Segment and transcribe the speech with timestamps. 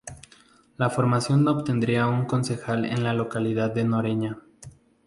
[0.77, 4.39] La formación obtendría un concejal en la localidad de Noreña.